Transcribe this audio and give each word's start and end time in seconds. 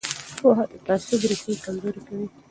پوهه 0.37 0.63
د 0.71 0.73
تعصب 0.85 1.21
ریښې 1.29 1.53
کمزورې 1.65 2.01
کوي 2.07 2.27